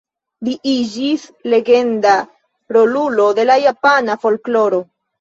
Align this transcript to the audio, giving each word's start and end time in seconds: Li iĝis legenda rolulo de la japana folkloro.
Li 0.45 0.53
iĝis 0.71 1.25
legenda 1.55 2.15
rolulo 2.79 3.31
de 3.41 3.49
la 3.49 3.63
japana 3.69 4.21
folkloro. 4.27 4.87